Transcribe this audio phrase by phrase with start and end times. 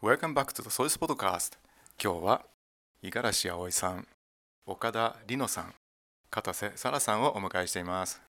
[0.00, 1.58] Welcome back to the Source Podcast
[2.00, 2.44] 今日は
[3.02, 4.06] 五十嵐葵さん
[4.64, 5.74] 岡田里乃さん
[6.30, 8.22] 片瀬沙羅さんをお迎えしています。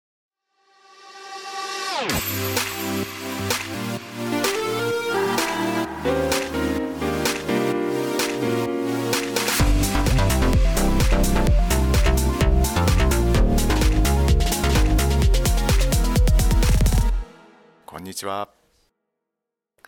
[17.85, 18.66] こんにちは。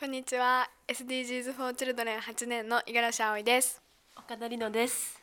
[0.00, 3.82] こんにちは SDGs for Children 8年の五十嵐葵です
[4.16, 5.20] 岡田里乃です。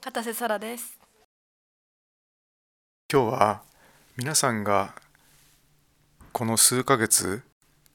[0.00, 0.98] 片瀬沙羅です。
[3.12, 3.62] 今日は
[4.16, 4.94] 皆さんが
[6.32, 7.42] この数ヶ月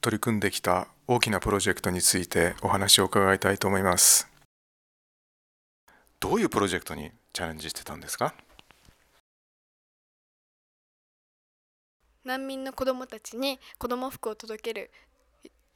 [0.01, 4.29] 取り組んできた大きなプロジェクトについてお話を伺いたいと思います
[6.19, 8.35] どういうプロジェクトにチャレンジしてたんですか？
[12.23, 14.91] 難民の子どもたちに子ども服を届ける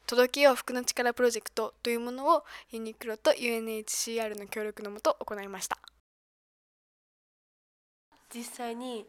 [0.05, 5.77] 届けよう服の力プロジェクトというものをユニクロと UNHCR の協力のもと行いました。
[8.33, 9.05] 実際に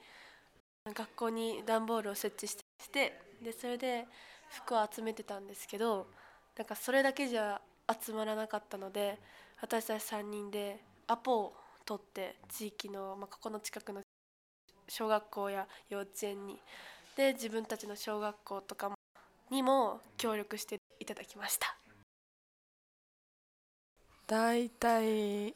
[0.84, 2.58] 学校に段ボールを設置し
[2.90, 4.06] てでそれで
[4.50, 6.06] 服を集めてたんですけど
[6.58, 7.60] なんかそれだけじゃ
[8.04, 9.18] 集まらなかったので
[9.60, 11.54] 私たち3人でアポを
[11.86, 14.02] 取って地域の、まあ、ここの近くの
[14.88, 16.58] 小学校や幼稚園に
[17.16, 18.94] で自分たちの小学校とかも
[19.50, 21.76] にも協力していただきました。
[24.26, 25.54] だいたい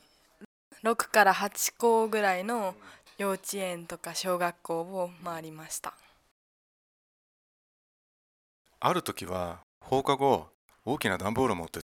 [0.82, 2.74] 6から8校ぐらいの
[3.16, 5.94] 幼稚園とか小学校を回りました。
[8.80, 10.46] ある時は放課後
[10.84, 11.80] 大きな段ボールを持って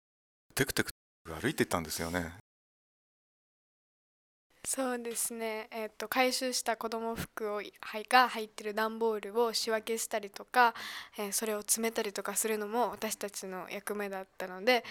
[0.55, 0.91] テクテク
[1.41, 2.33] 歩いていったんですよね
[4.67, 5.69] そうですね。
[5.71, 7.63] えっ、と回収した子ども服をは
[7.99, 10.75] いが入ってる段ボールを仕分けしたりとか、
[11.19, 14.85] えーそれを詰めたりとかするのも私たちの役目だったので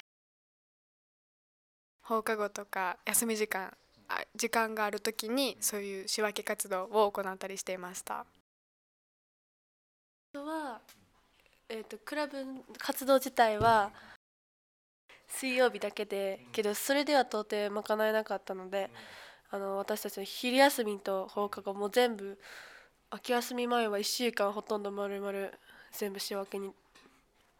[2.02, 3.74] 放課後とか休み時間
[4.08, 8.20] あ時間がある時にそういう仕分け活動を行ったりしていました。
[8.20, 8.26] あ
[10.34, 10.82] とは、
[11.70, 12.38] えー、とクラブ
[12.78, 13.92] 活動自体は
[15.28, 18.90] 水曜日だけでけどそれでは到底賄えなかったので
[19.54, 22.40] あの私たちの昼休みと放課後も全部
[23.12, 25.32] 秋休み前は1週間ほとんど丸々
[25.92, 26.72] 全部仕分けに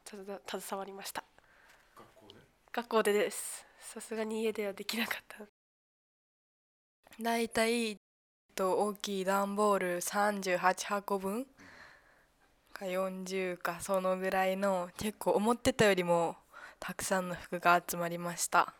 [0.04, 0.32] 携
[0.72, 1.24] わりました。
[1.96, 2.34] 学校で？
[2.72, 3.64] 学校でです。
[3.80, 5.46] さすがに家ではできなかった。
[7.22, 7.98] だいたい
[8.56, 11.46] と大きい段ボール38箱分
[12.74, 16.38] か40かそのぐらいの結構思ってたよりも
[16.80, 18.74] たくさんの服が集まりました。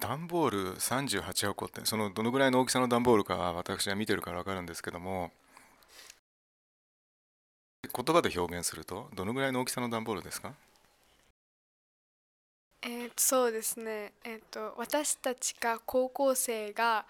[0.00, 5.30] 段ボール38箱ってそのどのぐらいの大きさの段ボールかは私は見てるから分かるんですけども
[7.82, 10.52] 言葉で表現するとどのぐらいの大きさの段ボールですか？
[12.82, 17.04] えーそうですね、えー、と私たちが高校生が、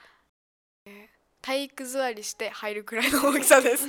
[0.84, 3.86] えー体育座りして入るくらいの大きさです。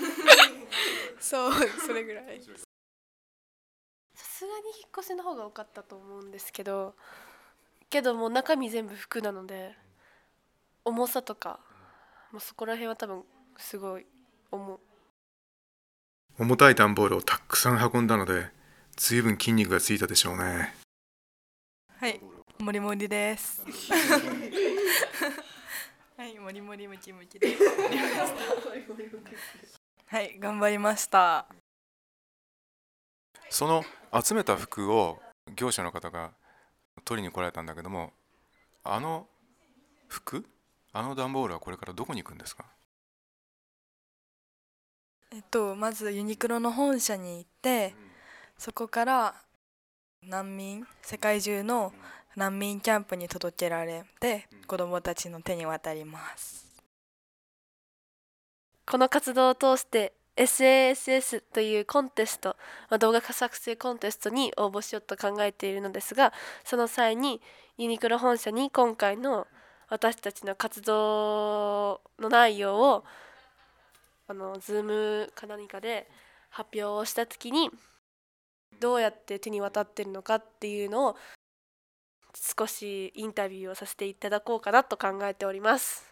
[1.19, 1.53] そう
[1.85, 2.41] それぐらい。
[2.41, 6.95] さすがに引っ越しの方が多かったと思うんですけど
[7.91, 9.73] けどもう中身全部服なので
[10.85, 11.59] 重さとか、
[12.31, 13.23] まあ、そこら辺は多分
[13.57, 14.05] すごい
[14.49, 14.79] 重
[16.39, 18.47] 重たい段ボールをたくさん運んだので
[18.95, 20.73] 随分筋肉がついたでしょうね
[21.99, 22.19] はい、
[22.57, 23.61] もりもりです。
[26.17, 27.63] はい、もりもりムキムキです。
[30.07, 31.45] はい、頑張りました。
[33.51, 33.83] その
[34.23, 35.21] 集めた服を
[35.55, 36.31] 業者の方が
[37.05, 38.13] 取りに来られたんだけども
[38.83, 39.27] あの
[40.07, 40.45] 服
[40.93, 42.65] あの段ボールはこれからどこに行くんですか？
[45.33, 47.95] えっと、まずユニクロの本社に行って、
[48.57, 49.35] そこから
[50.27, 51.93] 難民世界中の
[52.35, 56.65] 難民キャンプに届けられて子どもたちの手に渡ります。
[58.85, 62.55] この活動を通して SASS というコンテスト、
[62.89, 66.33] まあ、動画作成コンテストに応募しようと考えているのですが
[66.63, 67.41] その際に
[67.77, 69.47] ユニクロ本社に今回の
[69.89, 73.03] 私たちの活動の内容を
[74.27, 76.09] あの Zoom か何かで
[76.49, 77.69] 発表をした時に
[78.79, 81.15] どうやって手に渡ってるのかっていうのを
[82.57, 86.10] 少しインタビューをさせていただこうかなと考えております。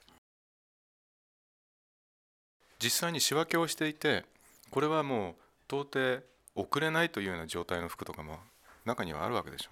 [2.82, 4.26] 実際に仕分けをしていて
[4.72, 5.36] これはもう
[5.68, 6.24] 到底
[6.56, 8.40] 送れないというような状態の服とかも
[8.86, 9.70] 中にはあるわけでしょ。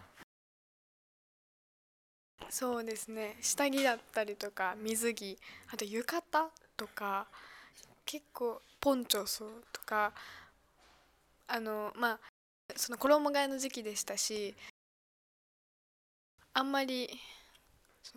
[2.50, 3.36] そうですね。
[3.42, 5.38] 下着だったりとか水着
[5.74, 7.28] あと浴衣とか
[8.06, 9.44] 結構ポンチョス
[9.74, 10.14] とか
[11.48, 12.20] あのまあ
[12.76, 14.56] その衣替えの時期でしたし
[16.54, 17.10] あんまり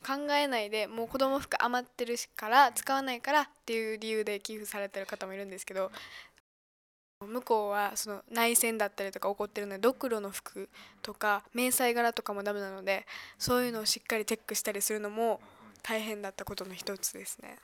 [0.07, 5.91] 考えないでもう子供服余ってるから使わないからっていう理由で寄付されてる方もいるんですけど
[7.21, 10.69] 向こうはその内戦だったりとか起こってるのでドクロの服
[11.03, 13.07] とか迷彩柄とかもダメなので
[13.39, 15.41] そういうのをしっかりチェックしたりするのも
[15.83, 17.59] 大変だったことの一つですね。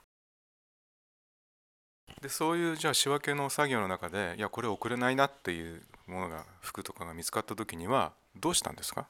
[2.21, 9.07] でそういうじゃあ仕分けの作業の中でいやこれ送れないなっていうものが服とかが見つかった時にはどうしたんですか？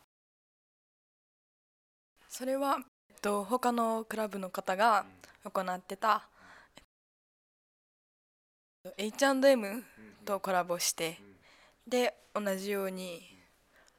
[2.29, 2.79] それは、
[3.21, 5.05] と、他のクラブの方が
[5.45, 6.29] 行ってた、
[8.97, 9.85] H&M
[10.25, 11.19] とコラボして
[11.87, 13.23] で同じように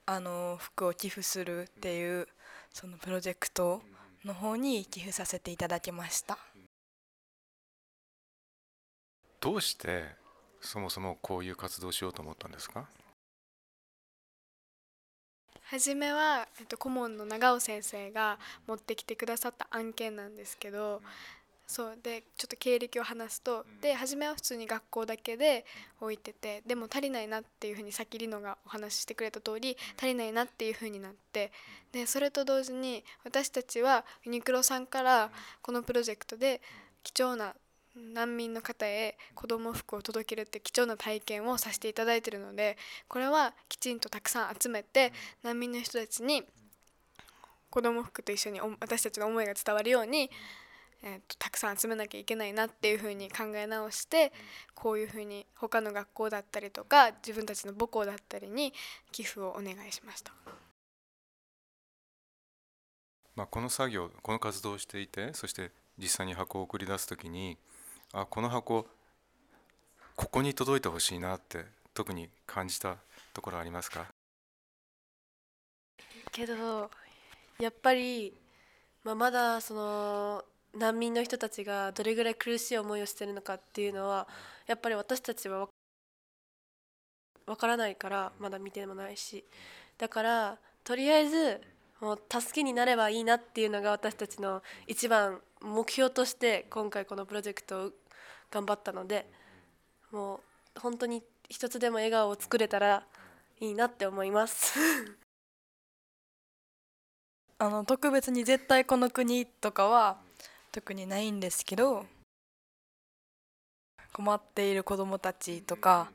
[0.05, 2.27] あの服を寄付するっていう
[2.73, 3.81] そのプロジェクト
[4.23, 6.37] の方に寄付させていただきました。
[9.39, 10.05] どうして
[10.61, 12.87] そもそもこういう活動をしようと思ったんですか？
[15.69, 21.01] 初めは、えっと、顧問の長尾先生が持ってきてくださった案件なんですけど
[21.67, 25.65] そうでちょっと経歴を話すとで初めは普通に学校だけで
[25.99, 31.51] 置いててでも足りないなっていうふうにさっきりのがお話ししてくれた通り足りないなっていうふうになって
[31.91, 35.29] でそれと同時に私たちはユニクロさんから
[35.61, 36.61] このプロジェクトで
[37.03, 37.53] 貴重な
[38.13, 42.77] 難民の方へ子ども服を届けるって貴重な体験をさせていただいているので
[43.07, 45.13] これはきちんとたくさん集めて
[45.43, 46.43] 難民の人たちに
[47.69, 50.29] 子ども服と一緒に私たちの思いが伝わるように、
[51.03, 54.31] えー、とたくさん集めなきゃいけないなっていうふうに考え直して
[54.73, 58.73] こういうふうに他の学校だったりとか自分たちの母校だったりに
[59.11, 60.33] 寄付をお願いしました。
[63.35, 67.59] まあ、この作業この活動をしていてそして実際に箱を送り出す時に
[68.13, 68.87] あこの箱
[70.15, 72.97] ここに届いてほしいなって特に感じた
[73.33, 74.07] ところありますか？
[76.31, 76.89] けど
[77.59, 78.33] やっぱり、
[79.03, 80.43] まあ、まだその
[80.75, 84.27] 難民の人たちがどれぐらい苦しい思いをしてるのかっていうのは
[84.67, 85.67] やっぱり私たちは
[87.45, 89.43] わからないからまだ見てもないし。
[89.97, 91.61] だからとりあえず
[91.99, 97.91] もう助けになればいいなっていうのが私たちの一番目標として今回このプロジェクトを
[98.51, 99.27] 頑張ったので
[100.11, 100.41] も
[100.75, 103.03] う本当に一つでも笑顔を作れたら
[103.59, 104.77] いいなって思います。
[107.59, 110.19] あの特別に絶対この国とかは
[110.71, 112.05] 特にないんですけど
[114.13, 116.11] 困っている子どもたちとか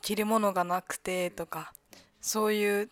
[0.00, 1.72] 着るものがなくてとか
[2.20, 2.90] そういう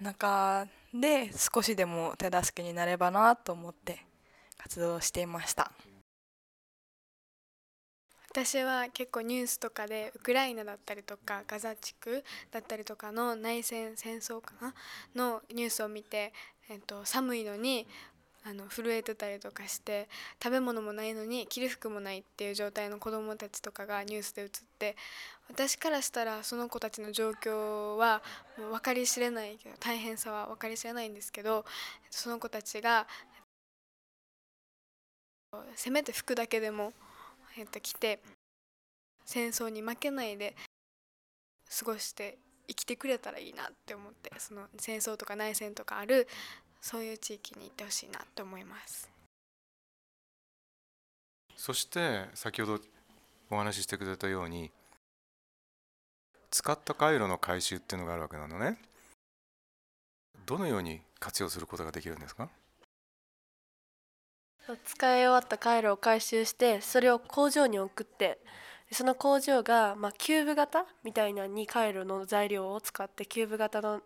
[0.00, 3.98] 中で少しでも手助けになればなと思って
[4.56, 5.70] 活動していました。
[8.30, 14.74] 私は結構ニュースとかでウクライナだったりとかガザ地区だったりとかの内戦戦争かな？
[15.14, 16.32] のニュースを見て、
[16.68, 17.86] えっと、寒いのに
[18.48, 20.08] あの震えてたりとかして
[20.42, 24.48] 食べ物もないのに着る服もないっていう状態の子どもたちとかがニュースで映っ
[24.78, 24.96] て
[25.50, 28.22] 私からしたらその子たちの状況は
[28.58, 31.66] もう分かり知れないけど大変さは分かり知れないんですけど
[32.10, 33.06] その子たちが
[35.74, 36.92] せめて服だけでも、
[37.58, 38.20] えっと、着て
[39.26, 40.54] 戦争に負けないで
[41.78, 46.28] 過ごして生きてくれたらいいなって思ってその戦争とか内戦とかある
[46.80, 49.10] そういう地域に行ってほしいなと思います。
[51.56, 52.80] そして先ほど
[53.50, 54.70] お話ししてくれたように
[56.50, 58.78] 使った回路の回収っていうのがあるわけなのね。
[60.46, 62.48] どのように活用することができるんですか？
[64.84, 68.38] 使い終わったカイロを回収してそれを工場に送って
[68.92, 74.00] その工場が、まあ、キューブ型みたいなにカイロの材料を使ってキューブ型の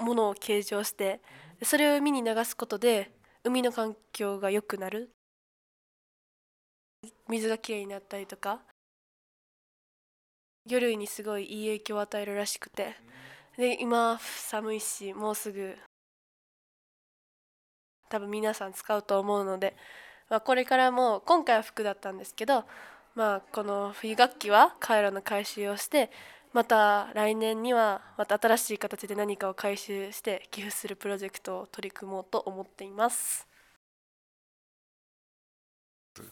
[0.00, 1.20] ものを形成して
[1.62, 3.10] それを海に流すことで
[3.44, 5.10] 海の環境が良くなる。
[7.28, 8.60] 水がきれいになったりとか
[10.66, 12.94] 魚類にすごいいい影響を与えるらしくて。
[13.56, 15.76] で今寒いしもうすぐ
[18.08, 19.76] 多分皆さん使うと思うので、
[20.28, 22.64] まあ、これからも今回は服だったんですけど、
[23.14, 26.10] まあ、この冬学期は回路の回収をして
[26.52, 33.46] また来年にはまた新しい形で何かを回収して寄付するプロジェクトを取り組もうと思っています。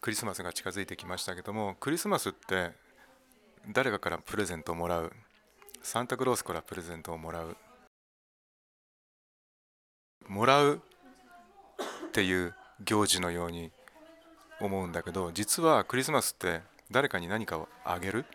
[0.03, 2.73] クリスマスが近づいてきましたけどもクリスマスって
[3.73, 5.11] 誰かからプレゼントをもらう？
[5.83, 7.57] サンタクロースからプレゼントをもらう？
[10.29, 10.83] もらう
[12.09, 13.73] っていう行事のように
[14.61, 16.61] 思うんだけど実はクリスマスって
[16.91, 18.27] 誰かに何かをあげる？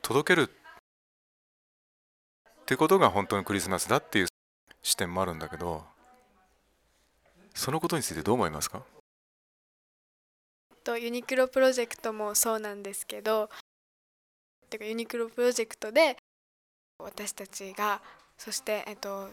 [0.00, 0.50] 届ける
[2.66, 4.26] ってことが本当にクリスマスだっていう
[4.82, 5.84] 視点もあるんだけど
[7.54, 8.82] そのことについてどう思いますか？
[10.82, 13.50] とユニクロプロジェクトもそうなんですけど
[14.68, 16.16] てかユニクロプロジェクトで
[16.98, 18.00] 私たちが
[18.36, 19.28] そして、えっと、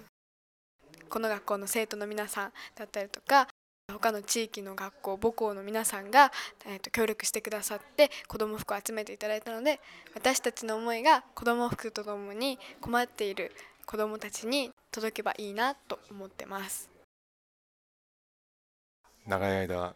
[1.09, 3.47] この学校の生徒の皆さんだったりとか
[3.93, 6.31] 他の地域の学校母校の皆さんが、
[6.65, 9.79] えっと、協力してくださって子ども服を集めていただいたので
[10.15, 13.51] 私たちの思いが子ども服とともに困っている
[13.85, 16.89] 子どもたちに届けばいいなと思ってます。
[19.25, 19.95] 長い間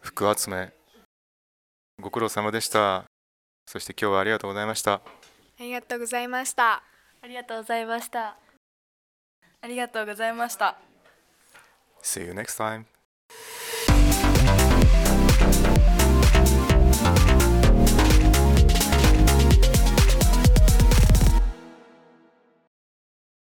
[0.00, 0.72] 服集め
[1.98, 3.04] ご苦労様でした。
[3.66, 4.94] そして今日はありがとうございました。
[4.94, 5.00] あ
[5.58, 6.82] りがとうございました。
[7.22, 8.36] ありがとうございました。
[9.62, 10.76] ありがとうございました。
[12.02, 12.95] See you next time